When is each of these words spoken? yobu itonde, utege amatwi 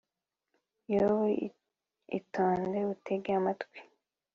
yobu 0.93 1.25
itonde, 2.19 2.79
utege 2.93 3.29
amatwi 3.39 3.77